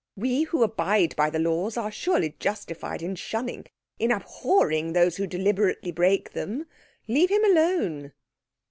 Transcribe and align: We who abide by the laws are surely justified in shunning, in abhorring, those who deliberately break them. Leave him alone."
We 0.15 0.45
who 0.45 0.63
abide 0.63 1.15
by 1.15 1.29
the 1.29 1.37
laws 1.37 1.77
are 1.77 1.91
surely 1.91 2.35
justified 2.39 3.03
in 3.03 3.13
shunning, 3.13 3.67
in 3.99 4.11
abhorring, 4.11 4.93
those 4.93 5.17
who 5.17 5.27
deliberately 5.27 5.91
break 5.91 6.31
them. 6.31 6.65
Leave 7.07 7.29
him 7.29 7.45
alone." 7.45 8.11